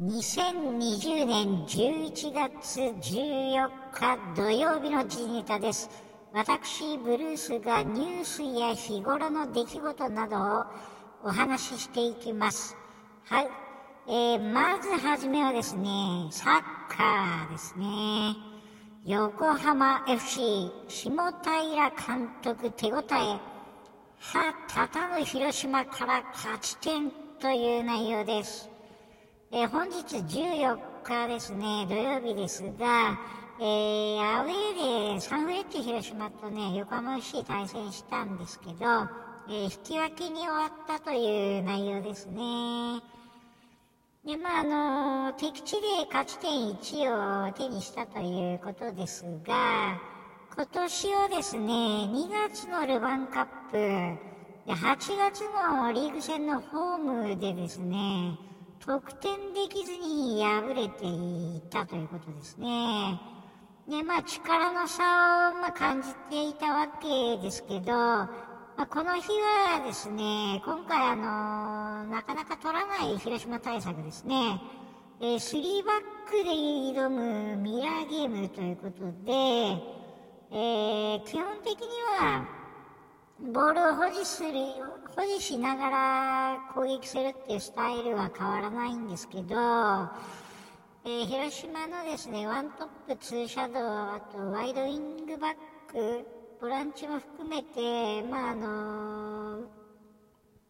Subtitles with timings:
[0.00, 5.90] 2020年11月14日土曜日の時ネタです。
[6.32, 10.64] 私、ブルースがニュースや日頃の出来事などを
[11.22, 12.78] お話ししていきます。
[13.26, 13.48] はい。
[14.08, 15.90] えー、まずはじめはですね、
[16.30, 18.36] サッカーですね。
[19.04, 28.70] 横浜 FC、下平監督手応え、は、たたぬ広島から勝ち点という内容です。
[29.52, 33.18] えー、本日14日ですね、土曜日ですが、
[33.58, 38.74] えー、アウェーでサンフレッチェ広島とね、横浜 FC 対戦したんですけど、
[39.48, 43.00] えー、引き分けに終わったという内容ですね。
[44.24, 50.00] で、まあ、あの、敵地で勝ち点1を手にしたということですが、
[50.54, 53.76] 今年はですね、2月のルヴァンカップ、
[54.70, 58.38] 8月のリーグ戦のホームでですね、
[58.80, 63.20] 得点できずに敗れていたということですね。
[63.86, 69.28] で、まあ力の差をま感じていたわけですけど、まあ、この日
[69.68, 74.58] はですね、今回あのなかなか取らない広島対策ですね、
[75.20, 76.50] え、3バックで
[76.98, 79.32] 挑むミラーゲームということで、
[80.52, 81.86] えー、基本的に
[82.18, 82.59] は、
[83.42, 84.52] ボールを保持する、
[85.16, 89.54] 保持しながら攻撃するっていうスタイルは変わらないんですけど、
[91.06, 95.54] えー、広島のですね、ワントップ、ツーシャドウ、あとワイドウィングバッ
[95.88, 96.26] ク、
[96.60, 99.60] ボランチも含めて、まああの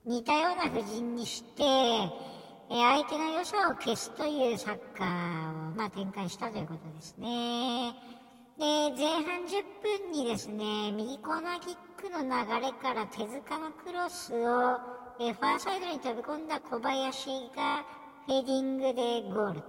[0.04, 2.10] 似たような布陣にして、え
[2.70, 7.94] 相手の良さを消すというサッカーを、まあ、展開したということですね。
[8.61, 14.78] で、前半10分にですね、右コーナーキックの流れから手塚のクロスを、
[15.19, 17.83] えファーサイドに飛び込んだ小林が
[18.27, 19.66] ヘディングでゴールと。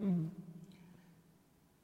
[0.00, 0.30] うん。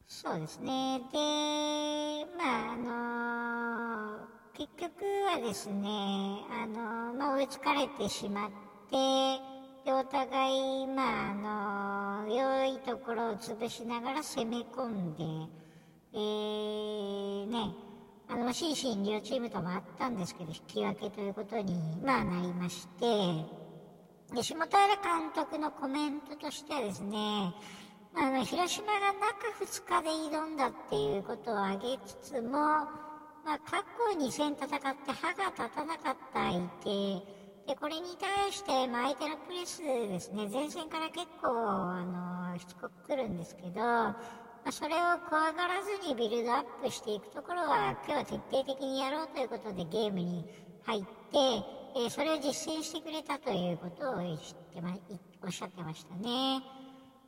[0.06, 1.00] そうですね。
[1.10, 5.88] で、まあ、あのー、結局はですね、
[6.50, 8.50] あのー、まあ、追いつかれてしまっ
[8.90, 9.40] て、
[9.86, 15.69] で、お互い、まあ、あのー、良いところを潰しながら攻め込んで、
[16.12, 17.74] えー、ね、
[18.28, 23.06] あの、心身両チームともあったんですけど、引き分けということに、まあ、なりまして、
[24.34, 27.52] で、下平監督のコメントとしてはですね、
[28.16, 42.04] あの、広島が中2日で挑んだっていうことを挙げつつも、まあ、過去2戦戦って歯が立たなかった相手、で、これに対して、まあ、相手のプレスですね、前線から結構、あ
[42.52, 43.80] の、しつこく来るんですけど、
[44.70, 50.44] それを怖がらずにビルドアップしていくところは、今日は徹底的にやろうということでゲームに
[50.84, 51.08] 入って、
[52.06, 54.38] え、それを実践してくれたということを言っ
[54.72, 54.96] てま、
[55.42, 56.62] おっしゃってましたね。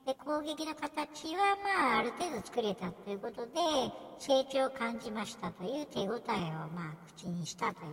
[0.07, 3.53] で攻撃の形はまあある程度作れたということで
[4.19, 6.17] 成長を感じましたという手応えを
[6.75, 7.93] まあ口にしたという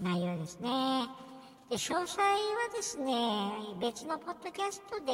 [0.00, 1.08] 内容ですね。
[1.68, 2.36] で詳細は
[2.72, 5.12] ですね別のポッドキャストで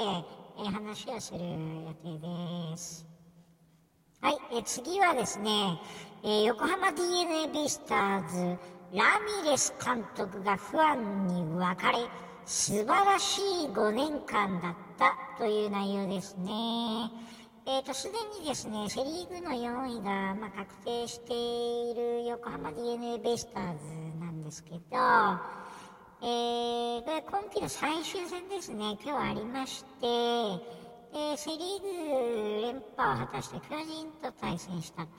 [0.71, 3.13] 話をする予定です。
[4.24, 5.78] はい、え次はですね、
[6.22, 8.58] え横浜 DeNA ベイスターズ
[8.94, 11.92] ラミレス監督が不安に別れ
[12.46, 17.10] 素晴らしい5年間だったという内容ですね。
[17.66, 24.78] えっ、ー、と、すでにですね、セリーグの4位が、まあ、確定している横浜 DeNA ベイスターズなんですけど、
[26.22, 30.84] えー、これ今季の最終戦ですね、今日ありまして、
[31.14, 35.10] で、セリーグ連覇を果たして巨人と対戦したと。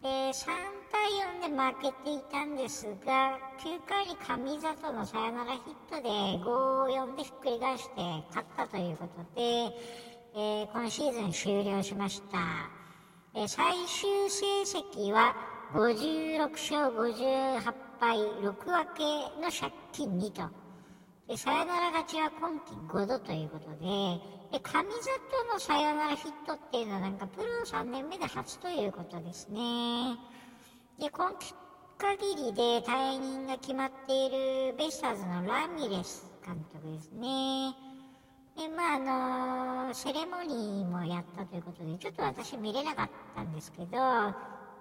[0.00, 0.46] で、3
[0.92, 4.14] 対4で負けていたんですが、9回に
[4.54, 6.08] 上里のサヨナラヒットで
[6.44, 9.42] 5-4でひっくり返して勝ったということで、
[10.36, 12.38] えー、今シーズン終了しました。
[13.34, 15.34] えー、最終成績は
[15.72, 19.04] 56勝58敗6分け
[19.40, 20.42] の借金2と。
[21.26, 24.84] で、サヨナラ勝ちは今季5度ということで、で、上里
[25.50, 30.16] のサヨナラヒットっていうのはなんかプロ3年目で初ということですね。
[31.00, 31.54] で、今季
[31.96, 37.74] 限りで退任が決まっているベイスターズのラミレス監督ですね。
[38.54, 44.34] で、まあ、あのセレモニーもやったということで、ちょっと私見れなかったんですけど、ま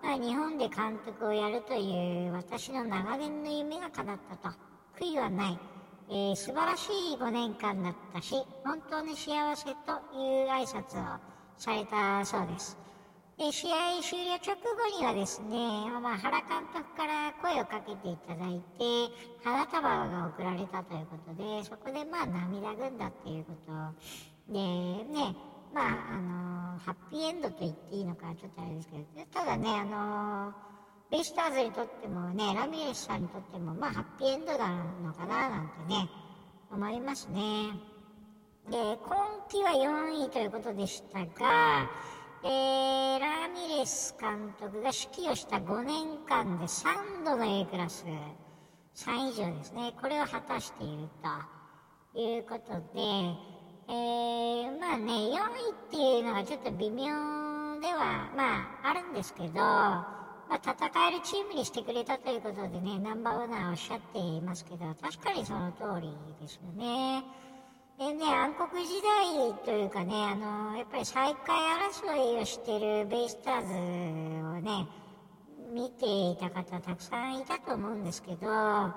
[0.04, 4.56] あ、日本で監督をやるという私の長年の夢が叶ったと。
[5.00, 5.60] 悔いはない。
[6.14, 8.36] えー、素晴らしい5年間だったし、
[8.66, 11.20] 本当に幸せという挨拶を
[11.58, 12.78] されたそうです。
[13.38, 15.58] で試合終了直後にはですね、
[16.02, 23.72] まあ、原監督から声をかけていただいて、花束が贈られたということで、そこでまあ涙ぐんだっていうこと、
[24.52, 25.36] でね
[25.74, 30.71] まああのハッピーエンドと言っていいのかちょっとあれですけどただねあの
[31.12, 36.10] ベイスターズにとってもねラミレスさんにとってもまあハッピーエンドなのかななんてね
[36.72, 37.42] 思いますね。
[38.70, 38.98] で今
[39.50, 41.90] 季は4位ということでしたが
[42.44, 48.06] えー、ラミレス監督が指揮をした5年間で3度の A クラス
[48.96, 49.94] 3以上ですね。
[50.02, 51.08] これを果たしている
[52.14, 57.06] ということでえー、まあね、4位っていうのがちょっと微妙
[57.82, 59.60] では、まあ、あるんですけど、
[60.52, 67.24] まあ、戦えるチームにしてくれたということでね、ナンバーオーナーおっしゃっていますけど、確かにその通りですよね。
[67.98, 74.88] でね、暗黒時代というかね、あの、やっぱり最下位争いをしてるベイスターズをね、
[75.72, 78.92] 見ていた方たくさんいたと思うんですけど、ま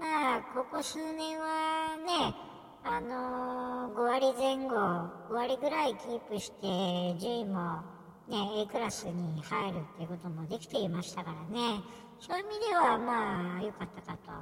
[0.00, 2.34] あ、ここ数年はね、
[2.82, 7.97] あの、5割前後、5割ぐらいキープして、順位も、
[8.28, 11.80] ね、A クラスに入るっていうこともできていましたからね、
[12.20, 14.32] そういう意味ではまあ良かったかと。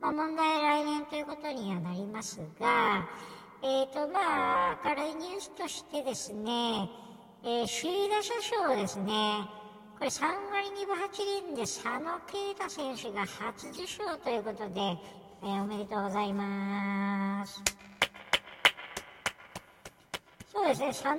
[0.00, 3.08] まあ問題来年ということにはなりますが、
[3.62, 6.90] えっ、ー、とまあ明るいニュースとしてですね、
[7.44, 9.12] えー、首位打者賞ですね、
[9.98, 17.62] これ3割2分8厘で佐野啓太選手が初受賞ということで、えー、おめでとうございます。
[20.58, 21.18] そうですね、佐野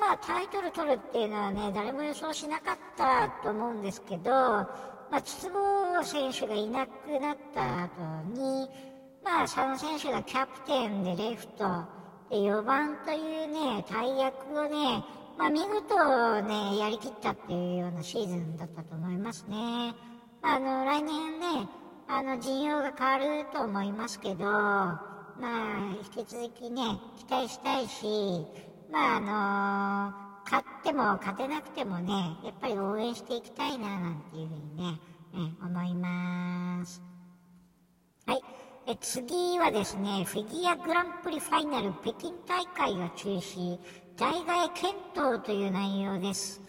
[0.00, 4.66] まあタイトル取るっていうのはね、誰も予想しなかったと思うんですけど、ま
[5.10, 7.90] あ、筒香選手がいなくなった後
[8.32, 8.66] に、
[9.22, 11.84] まあ、佐野選手がキャプテンでレフト、
[12.30, 15.04] で4番というね、大役をね、
[15.36, 19.94] まあ、見事ね、やりきったっていうようなシーズンだったと思いますね。
[20.40, 21.68] あの、来年ね、
[22.08, 24.98] あの、陣容が変わると思いますけど、ま
[25.42, 26.82] あ、引き続きね、
[27.18, 28.46] 期待したいし、
[28.90, 34.82] まああの勝っても勝てなくてもね、やっぱり応援していきたいななんていうふうにね、
[35.34, 37.02] ね思います。
[38.26, 38.40] はい。
[38.86, 43.78] え次はですね、フィギュアグランプリファイナル北京大会が中止、
[44.16, 46.62] 代替検討という内容です。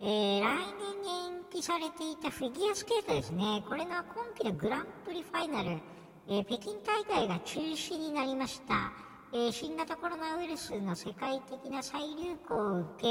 [0.00, 5.70] えー、来年に延期されていたフィギュアスケートですね、これが今季のグランプリファイナル、
[6.28, 9.07] えー、北京大会が中止になりました。
[9.30, 13.08] え、新型コロナウイルスの世界的な再流行を受け、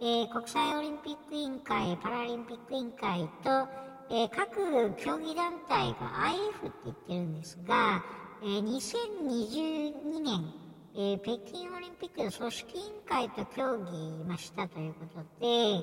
[0.00, 3.68] え、国際オリンピック委員会、パラリンピック委員会と、
[4.10, 8.02] え、各競技団体が IF って言ってるんですが、
[8.42, 10.54] え2022年、
[10.94, 15.82] え北京オリンピックの組織委員会と協議ましたということで、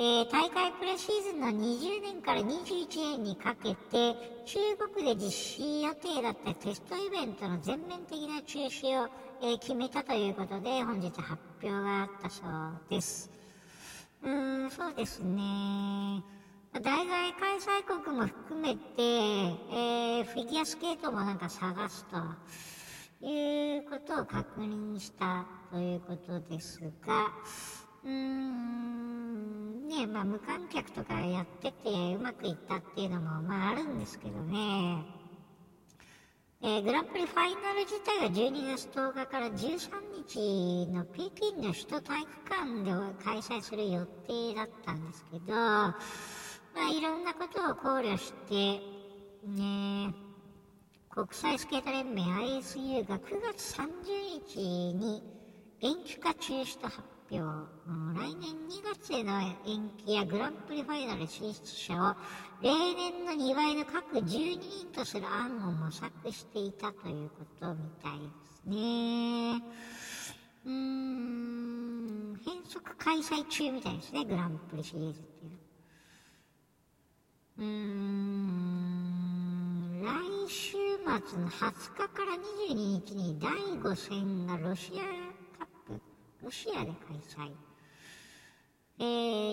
[0.00, 4.14] えー、大会プレシーズンの20年から21年にかけて
[4.46, 4.58] 中
[4.94, 9.08] 国で実施予定だったテストイベントの全面的な中止を、
[9.42, 13.28] えー、決めたということで本日発表があったそうです。
[14.22, 16.22] うーん、そうですね。
[16.80, 27.32] 大外開催国も含めて、えー、フィギュアスケートもなんか探すということを確認したということですが、
[28.08, 35.04] うーん、ねまあ無観客とかやっててうまくいったっていうのもまああるんですけどね、
[36.62, 39.90] えー、グランプリファイナル自体は12月10日から13
[40.26, 48.80] 日の北京の首都体育館で開催する予定だったんですけど、まあいろんなことを考慮して、
[49.46, 50.14] ね、
[51.10, 53.84] 国際スケート連盟 ISU が9月30
[54.46, 55.22] 日に
[55.82, 57.68] 延期か中止と発表、
[58.14, 62.16] 来年2月への延期やグランプリファイナル進出者を
[62.62, 69.62] 例年の2倍の各12人とする案を模索していたということみたいですね。
[70.64, 75.58] うーん、変則開催中みたいですね、グランプリシリーズっていうの。
[77.58, 78.38] うーん、
[80.02, 82.32] 来週末の20日から
[82.68, 82.74] 22
[83.06, 85.17] 日に第5戦がロシア
[86.48, 87.52] ロシアで開催。
[89.00, 89.02] え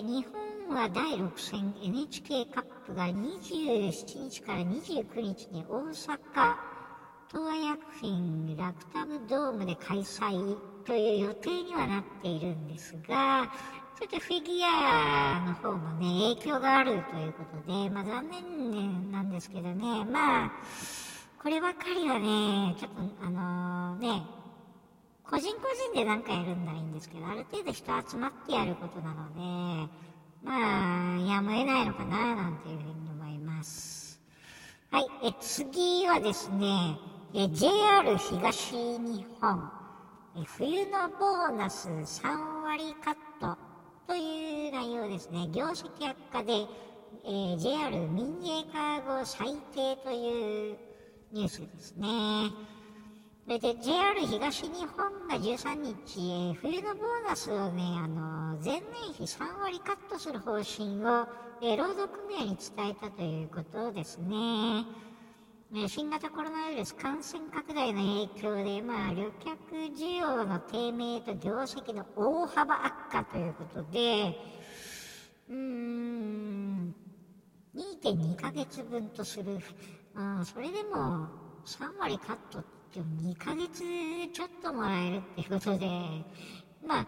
[0.00, 0.26] 日
[0.66, 13.52] 本は第6戦 NHK カップが27日から29日に大阪東亜薬品ラクタムドームで開催という予定にはなっているんですが、
[14.00, 20.52] ちょっとフィギュアの方もね、影響があるということで、まあ残念なんですけどね、まあ、
[21.42, 24.45] こればっかりはね、ちょっとあのー、ね、
[25.28, 29.92] 個人個人で何かやるんならいいんですけど、ある程度人集まってやることなので、
[30.44, 34.20] まあ、やむを得ないのかな、なんていうふうに思います。
[34.92, 36.96] はい、え次はですね、
[37.34, 39.70] え JR 東日本、
[40.36, 43.58] え冬のボーナス3割カット
[44.06, 45.48] という内容ですね。
[45.52, 46.52] 業績悪化で、
[47.24, 50.76] えー、JR 民営化後最低という
[51.32, 52.52] ニュースですね。
[53.46, 61.28] それで JR 東日本が13日、冬のボーナスをね、あの、前年比3割カットする方針を、
[61.62, 64.84] え、労働組合に伝えたということですね。
[65.86, 74.36] 新型コロナウイルス感染拡大の影響で、まあ、旅客需要の低迷と業績の大幅悪化ということで、
[75.48, 76.96] うーん、
[77.76, 79.60] 2.2ヶ月分とする、
[80.16, 83.82] うん、それでも3割カットって2ヶ月
[84.32, 85.86] ちょっともらえるっていうことで、
[86.86, 87.06] まあ、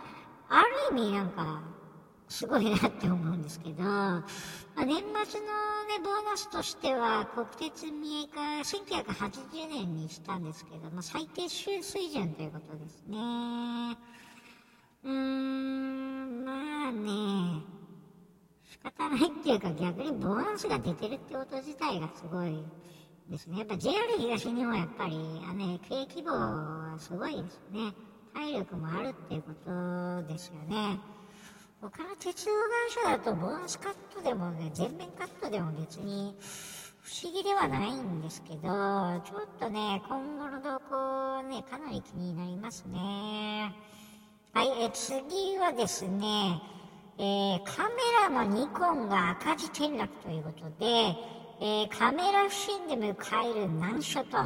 [0.49, 1.63] ある意味なんか、
[2.29, 4.25] すごいなって思うんですけど、ま
[4.77, 13.17] あ、年末のね、ボーナスとしては、国鉄民営化1980年にしたんですけど、まあ、最低収水準ということですね。
[15.05, 17.63] うーん、まあね、
[18.65, 22.59] 仕方ないっていうか逆にボーナスが出てるってこと自体がすごい
[23.31, 23.59] ですね。
[23.59, 25.17] やっぱ JR 東日本はやっぱり、
[25.49, 27.93] あね、経営規模はすごいですね。
[28.35, 30.99] 体力もあるっていうことですよね。
[31.81, 32.51] 他の鉄道
[33.07, 36.35] 会社だとボーナスカットでもね、全面カットでも別に
[37.01, 43.75] 不思議ではないんですけど、ちょっとね、今後の動向ね、かなり気になりますね。
[44.53, 46.61] はい、え次はですね、
[47.19, 51.15] えー、カメラのニコンが赤字転落ということで、
[51.61, 53.17] えー、カメラ不振で迎
[53.51, 54.39] える難所と、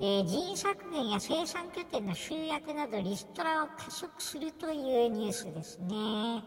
[0.00, 6.42] えー、人員削減や生産拠点の集約などリストラを加速するというニュースですね。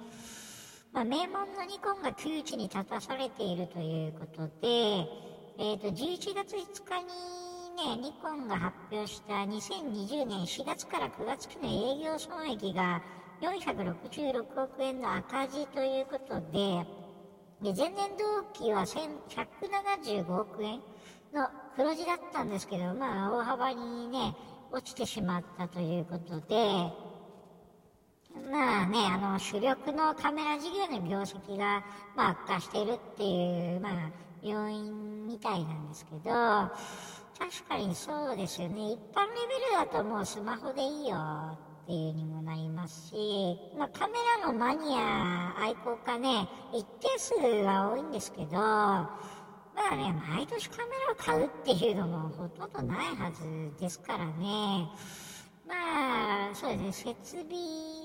[0.92, 5.08] まあ、名門のニコンが窮地に立たされているということで、
[5.60, 7.44] えー、と11月5日に
[7.76, 13.02] ね、ニコンが発表した2020年4月から9月期の営業損益が
[13.42, 17.03] 466億円の赤字ということで、
[17.64, 20.82] で前年同期は1175億円
[21.34, 24.36] の黒字だったんですけど、まあ、大幅にね、
[24.70, 26.92] 落ちてしまったということで、
[28.52, 31.86] まあね、あの、主力のカメラ事業の業績が、
[32.18, 33.94] まあ、悪化しているっていう、まあ、
[34.42, 38.92] 要因みたいなんですけど、確かにそうですよね。
[38.92, 47.34] 一般レベルだともうスマホでいいよっていうにもなりますし、まあ、カメラのマニア、愛好家ね、一定数
[47.66, 49.10] は多いんですけど、ま
[49.92, 54.88] あね、毎年カメラを買うっていうのもほとんどないはずですからね。
[55.68, 57.50] まあ、そうですね、設備、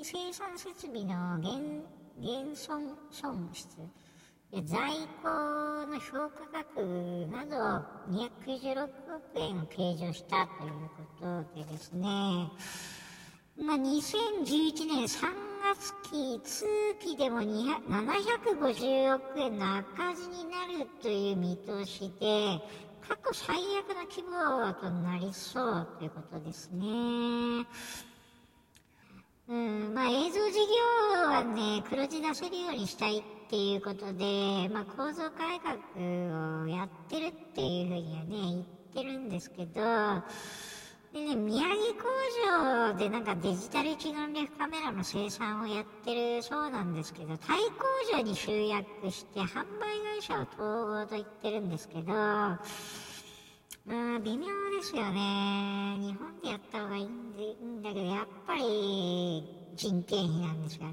[0.03, 1.83] 生産設備の減、
[2.21, 3.77] 減損損失。
[4.65, 4.91] 在
[5.23, 5.29] 庫
[5.87, 6.81] の評価額
[7.31, 12.51] など296億円を計上したということでですね、
[13.61, 15.27] まあ、2011年3
[15.75, 16.65] 月期、通
[17.01, 22.61] 期でも750億円の赤字になるという見通しで、
[23.07, 26.87] 過去最悪の規模となりそうということですね。
[29.49, 30.59] うん、まあ映像事
[31.15, 39.81] 業はね、黒字出せるようにしたいっていうことで、まあ構造改革をやってるっていうふうにはね、言ってるんですけど、
[41.13, 42.09] でね、宮城工
[42.47, 52.59] 場でなんかデジタル一眼レフカメラの生産をやってるそうなんですけど、タイ工場に集約して販売会社を統合と言ってるんですけど、ま
[53.87, 55.97] あ、微妙ですよね。
[55.99, 59.45] 日本でやった方がいいんだけど、やっぱり
[59.77, 60.93] 人件費なんですよね。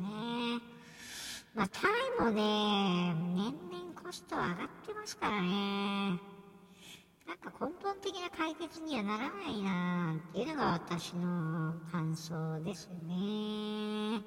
[1.54, 4.56] まあ、タイもね、年々コスト上がっ
[4.88, 6.35] てますからね。
[7.28, 14.22] なんか根本的な解決にはならないなっていうのが私の感想ですね。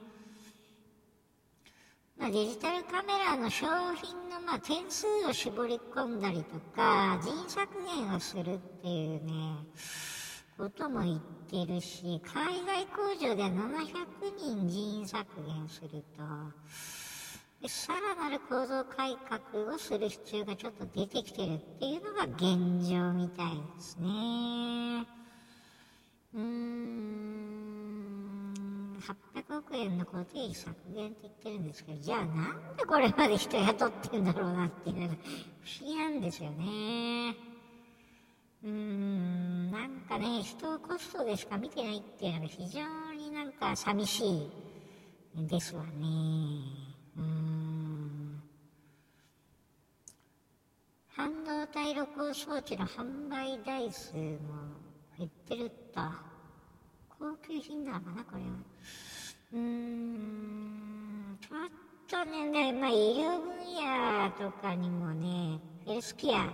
[2.19, 9.33] まあ、デジタルカメラの商品のまあ点数を絞り込んだりとか、人削減をするっていうね、
[10.57, 13.57] ことも言ってるし、海外工場で700
[14.37, 16.25] 人人員削減すると、
[17.67, 25.07] さらなる構造改革をする必要がちょっと出てきてるっていうのが現状みたいですね。
[26.35, 26.45] うーん、
[29.01, 32.27] 800億円の固定費削減って言ってるんですけど、じゃあなん
[32.77, 35.15] でこれまで人雇ってんだろうなっていうのが
[35.65, 37.35] 不思議なんですよね。
[38.63, 44.25] うーん、なんかね、人をコストでしか見てないっていうのが非常になんか寂し
[45.35, 46.88] いですわね。
[51.19, 54.19] 半導体録音装置の販売台数も
[55.19, 56.01] 減ってるっと。
[57.19, 58.49] 高級品なのかな、これは。
[59.55, 66.53] うーん、ちょっとね、まあ、医療分野とかにもね、ヘルスケア、こ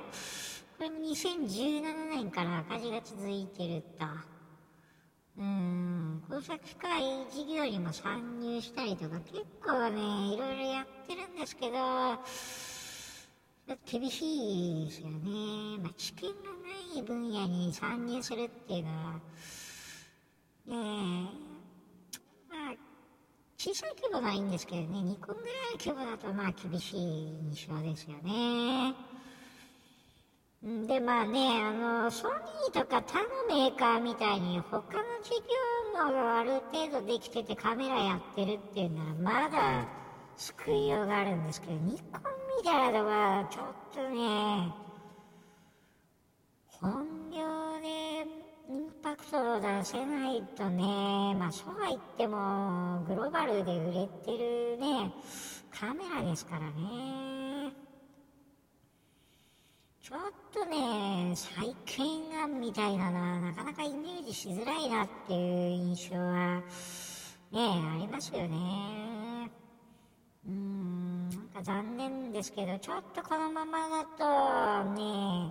[0.81, 4.07] れも2017年から赤字が続いてるっと。
[5.37, 5.45] うん、
[6.29, 11.77] 工作機械事業にも参入したりとか、結構ね、いろいろやってるんですけど、
[13.87, 15.79] 厳しいですよね。
[15.83, 19.13] まあ、知見がない分野に参入するっていうのは、
[20.67, 21.31] ね
[22.49, 22.75] まあ、
[23.59, 27.01] 小さい規模がいいんですけどね、2個ぐらいの規模だとまあ厳しい
[27.53, 29.14] 印象ですよね。
[30.65, 34.83] で、まあね、あの、ソニーとか他のメーカーみたいに他の
[35.23, 35.33] 事
[35.93, 39.87] 業もある程度できててカメラやってるっていうのはまだ
[40.37, 42.23] 救いようがあるんですけど、ニコン
[42.57, 44.73] みたいなのはちょっとね、
[46.81, 47.39] 本業
[47.83, 48.27] で
[48.71, 55.13] インパクトを出せないとね、まあそうは言ってもグローバルで売れてるね、
[55.79, 57.44] カメラですからね。
[60.05, 60.19] ちょっ
[60.53, 62.05] とね、再建
[62.39, 66.63] 案みたいなのはなかなかイメージしづらいなっていう印象は、
[67.51, 69.51] ね、ありますよね。
[70.47, 75.51] うーん、なんか残念ですけど、ちょっとこのままだとね、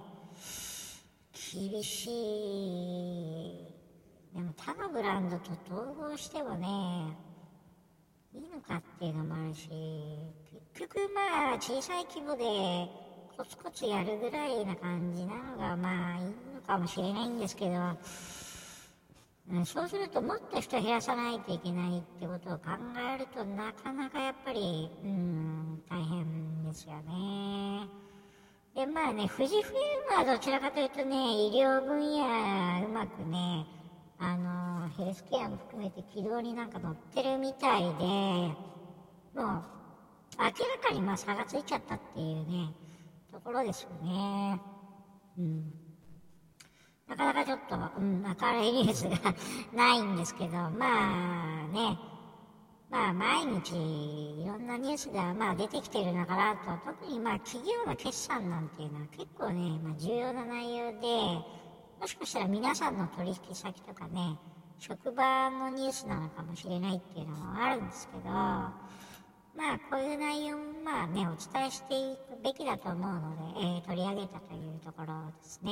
[1.33, 3.67] 厳しい。
[4.35, 6.67] でも他のブランドと統合してもね、
[8.35, 9.67] いいのかっていうのもあるし、
[10.75, 13.02] 結局まあ小さい規模で
[13.37, 17.75] コツコツやるぐらいな感じなのがまあいいのかもしれないんですけど、
[19.51, 22.71] うん、そうするともっと人減らさないといけないってことを考
[23.15, 27.87] えるとなかなかやっぱり、うん、大変ですよね。
[28.75, 33.65] で、まあね、富士フイルムはどちらかというとね、医療分野うまくね、
[34.17, 38.53] あの、ヘルスケアも含めて軌道になんか乗ってるみたいで、も
[39.35, 39.55] う、明
[40.39, 42.73] らかにまあ差がついちゃったっていうね、
[43.33, 44.61] ところですよね。
[45.39, 45.73] うん。
[47.09, 49.33] なかなかちょっと、うん、明るいニュースが
[49.73, 51.97] ないんですけど、まあね、
[52.91, 53.73] まあ毎日
[54.43, 61.07] いろんなニュースがまあ出てきてるのかなと、特にまあ企業の決算なんていうのは結構ね、まあ重要な内容で、
[61.99, 64.37] もしかしたら皆さんの取引先とかね、
[64.77, 68.29] 職場のニュースなのかもしれないっていうのもあるんですけど、
[69.55, 75.71] まあ、こういう内容もまあね、お伝えしていくべきだと思うので、えー、取り上げたというところですね。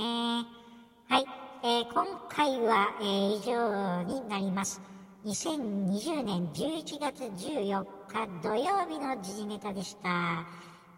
[1.10, 1.26] はい。
[1.64, 4.82] えー、今回は、えー、以上になります。
[5.26, 10.46] 2020年11月14日土曜日の時事ネタでした。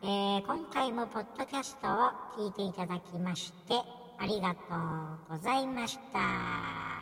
[0.03, 3.75] えー、今回もポッドキャストを聞いていただきまして、
[4.19, 4.59] ありがと
[5.31, 6.92] うございました。